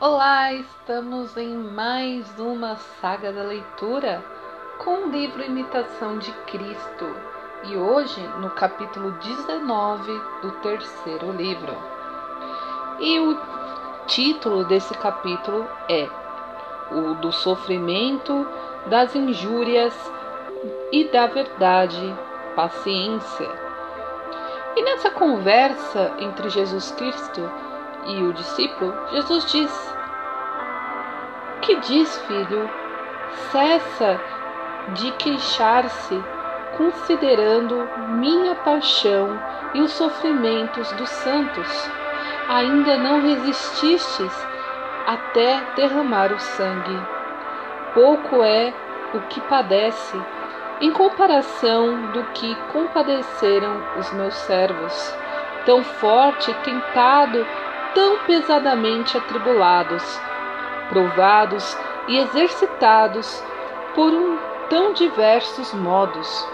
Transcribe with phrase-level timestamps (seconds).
[0.00, 4.24] Olá, estamos em mais uma saga da leitura
[4.78, 7.16] com o livro Imitação de Cristo
[7.64, 11.76] e hoje no capítulo 19 do terceiro livro.
[13.00, 13.36] E o
[14.06, 16.08] título desse capítulo é
[16.92, 18.46] O do sofrimento,
[18.86, 19.92] das injúrias
[20.92, 22.14] e da verdade,
[22.54, 23.50] paciência.
[24.76, 27.50] E nessa conversa entre Jesus Cristo
[28.08, 29.94] e o discípulo, Jesus diz:
[31.60, 32.68] Que diz, filho?
[33.52, 34.18] Cessa
[34.94, 36.24] de queixar-se,
[36.76, 37.86] considerando
[38.18, 39.38] minha paixão
[39.74, 41.90] e os sofrimentos dos santos.
[42.48, 44.32] Ainda não resististes
[45.06, 46.98] até derramar o sangue.
[47.92, 48.72] Pouco é
[49.12, 50.18] o que padece,
[50.80, 55.14] em comparação do que compadeceram os meus servos,
[55.66, 57.46] tão forte, tentado
[57.98, 60.20] tão pesadamente atribulados,
[60.88, 63.42] provados e exercitados
[63.92, 64.38] por um
[64.70, 66.48] tão diversos modos.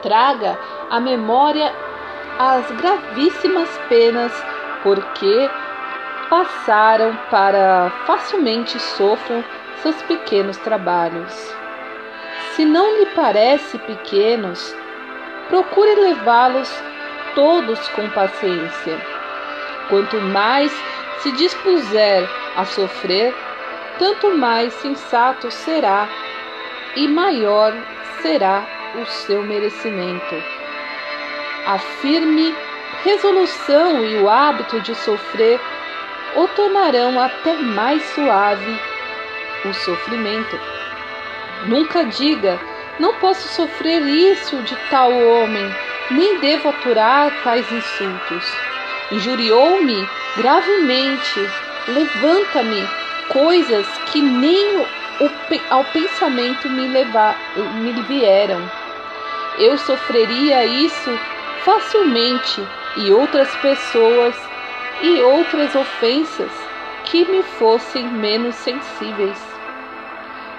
[0.00, 1.70] Traga à memória
[2.38, 4.32] as gravíssimas penas
[4.82, 5.50] porque
[6.30, 9.44] passaram para facilmente sofram
[9.82, 11.54] seus pequenos trabalhos.
[12.52, 14.74] Se não lhe parece pequenos,
[15.46, 16.74] procure levá-los
[17.34, 19.23] todos com paciência
[19.88, 20.72] Quanto mais
[21.18, 23.34] se dispuser a sofrer,
[23.98, 26.08] tanto mais sensato será
[26.96, 27.72] e maior
[28.22, 30.34] será o seu merecimento.
[31.66, 32.54] A firme
[33.04, 35.60] resolução e o hábito de sofrer
[36.36, 38.80] o tornarão até mais suave
[39.64, 40.58] o sofrimento.
[41.66, 42.58] Nunca diga,
[42.98, 45.74] não posso sofrer isso de tal homem,
[46.10, 48.73] nem devo aturar tais insultos
[49.12, 51.40] injuriou-me gravemente,
[51.88, 52.88] levanta-me
[53.28, 54.86] coisas que nem o,
[55.70, 58.62] ao pensamento me, levar, me vieram.
[59.58, 61.10] Eu sofreria isso
[61.64, 62.66] facilmente
[62.96, 64.34] e outras pessoas
[65.02, 66.50] e outras ofensas
[67.04, 69.38] que me fossem menos sensíveis.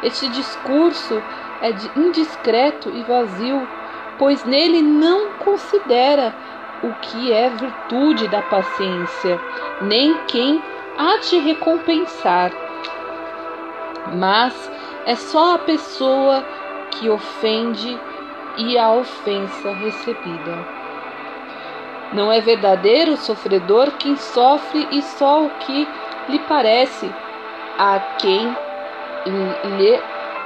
[0.02, 1.22] Este discurso
[1.62, 3.68] é indiscreto e vazio,
[4.18, 6.34] pois nele não considera
[6.82, 9.40] o que é virtude da paciência,
[9.82, 10.62] nem quem
[10.98, 12.52] há de recompensar.
[14.14, 14.72] Mas
[15.06, 16.44] é só a pessoa
[16.92, 18.00] que ofende
[18.58, 20.76] e a ofensa recebida.
[22.14, 25.88] Não é verdadeiro o sofredor quem sofre e só o que
[26.30, 27.12] lhe parece
[27.78, 28.56] a quem
[29.26, 30.00] lhe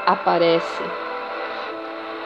[0.05, 0.83] aparece.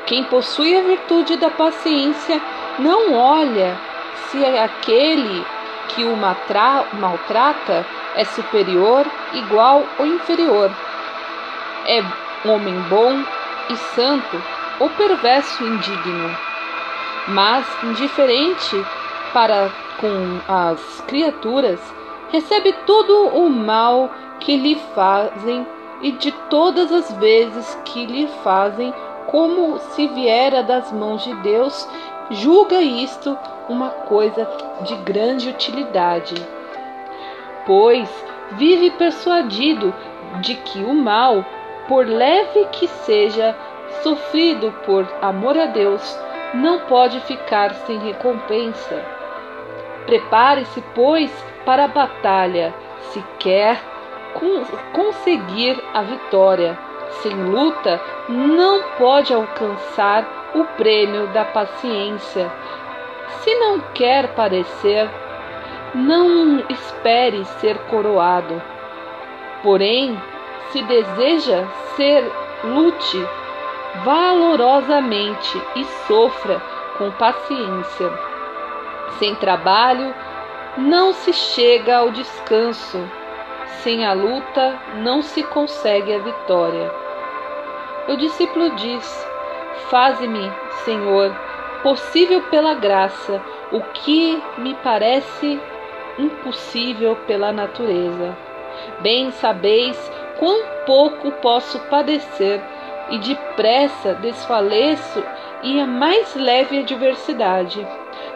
[0.06, 2.42] Quem possui a virtude da paciência
[2.80, 3.93] não olha
[4.30, 5.46] se aquele
[5.90, 7.86] que o maltrata
[8.16, 10.72] é superior, igual ou inferior.
[11.86, 12.04] É
[12.48, 13.24] homem bom
[13.70, 14.44] e santo
[14.80, 16.38] ou perverso e indigno,
[17.28, 18.86] mas indiferente
[19.34, 19.70] para
[20.00, 21.80] com as criaturas,
[22.32, 24.10] recebe todo o mal
[24.40, 25.66] que lhe fazem
[26.02, 28.94] e de todas as vezes que lhe fazem,
[29.28, 31.88] como se viera das mãos de Deus,
[32.30, 33.38] julga isto
[33.70, 34.48] uma coisa
[34.82, 36.36] de grande utilidade,
[37.66, 38.10] pois
[38.52, 39.94] vive persuadido
[40.42, 41.46] de que o mal,
[41.88, 43.56] por leve que seja,
[44.02, 46.20] sofrido por amor a Deus,
[46.54, 49.04] não pode ficar sem recompensa.
[50.06, 51.32] Prepare-se, pois,
[51.66, 52.74] para a batalha,
[53.12, 53.80] se quer
[54.92, 56.78] conseguir a vitória.
[57.22, 62.52] Sem luta, não pode alcançar o prêmio da paciência.
[63.42, 65.10] Se não quer parecer,
[65.94, 68.62] não espere ser coroado.
[69.62, 70.22] Porém,
[70.72, 72.32] se deseja ser,
[72.64, 73.28] lute
[74.04, 76.62] valorosamente e sofra
[76.98, 78.12] com paciência.
[79.20, 80.14] Sem trabalho,
[80.78, 83.00] não se chega ao descanso.
[83.82, 86.92] Sem a luta, não se consegue a vitória.
[88.08, 89.28] O discípulo diz:
[89.90, 90.52] Faze-me,
[90.84, 91.36] Senhor,
[91.84, 93.42] possível pela graça,
[93.72, 95.60] o que me parece
[96.18, 98.36] impossível pela natureza.
[99.02, 99.98] Bem sabeis
[100.40, 102.62] quão pouco posso padecer,
[103.10, 105.24] e depressa desfaleço
[105.62, 107.86] e a mais leve adversidade.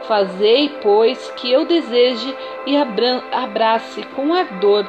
[0.03, 2.35] Fazei, pois, que eu deseje
[2.65, 2.75] e
[3.31, 4.85] abrace com ardor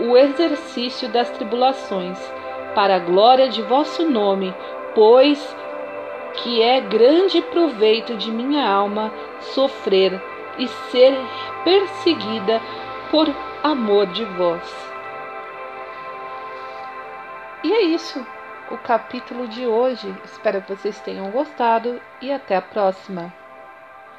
[0.00, 2.18] o exercício das tribulações,
[2.74, 4.54] para a glória de vosso nome,
[4.94, 5.54] pois
[6.42, 10.20] que é grande proveito de minha alma sofrer
[10.58, 11.14] e ser
[11.64, 12.60] perseguida
[13.10, 13.28] por
[13.62, 14.92] amor de vós.
[17.62, 18.24] E é isso
[18.70, 20.12] o capítulo de hoje.
[20.24, 23.41] Espero que vocês tenham gostado e até a próxima.